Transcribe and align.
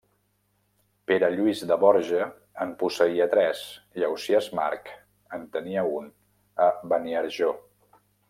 Pere 1.09 1.27
Lluís 1.33 1.59
de 1.71 1.75
Borja 1.83 2.23
en 2.65 2.71
posseïa 2.79 3.27
tres, 3.35 3.61
i 4.01 4.07
Ausiàs 4.09 4.49
March 4.61 4.89
en 5.39 5.45
tenia 5.59 5.83
un 5.99 6.11
a 6.69 6.73
Beniarjó. 6.95 7.53